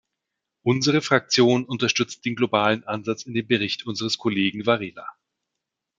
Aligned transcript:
Unsere 0.63 1.03
Fraktion 1.03 1.63
unterstützt 1.63 2.25
den 2.25 2.35
globalen 2.35 2.83
Ansatz 2.85 3.21
in 3.21 3.35
dem 3.35 3.45
Bericht 3.45 3.85
unseres 3.85 4.17
Kollegen 4.17 4.65
Varela. 4.65 5.07